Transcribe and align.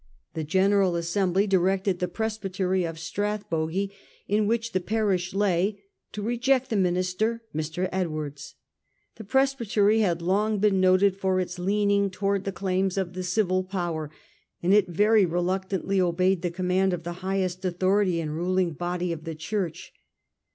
The 0.33 0.43
General 0.43 0.95
Assembly 0.95 1.45
directed 1.45 1.99
the 1.99 2.07
presbytery 2.07 2.85
of 2.85 2.97
Strathbogie, 2.97 3.91
in 4.27 4.47
which 4.47 4.71
the 4.71 4.79
parish 4.79 5.31
lay, 5.35 5.79
to 6.11 6.23
reject 6.23 6.71
the 6.71 6.75
minister, 6.75 7.43
Mr. 7.53 7.87
Edwards. 7.91 8.55
The 9.17 9.23
presbytery 9.23 9.99
had 9.99 10.19
long 10.23 10.57
been 10.57 10.79
noted 10.81 11.15
for 11.17 11.39
its 11.39 11.59
leaning 11.59 12.09
towards 12.09 12.45
the 12.45 12.51
claims 12.51 12.97
of 12.97 13.13
the 13.13 13.21
civil 13.21 13.63
power, 13.63 14.09
and 14.63 14.73
it 14.73 14.87
very 14.89 15.23
reluctantly 15.27 16.01
obeyed 16.01 16.41
the 16.41 16.49
command 16.49 16.93
of 16.93 17.03
the 17.03 17.13
highest 17.21 17.63
authority 17.63 18.19
and 18.19 18.35
ruling 18.35 18.71
body 18.73 19.11
of 19.11 19.25
the 19.25 19.35
Church. 19.35 19.93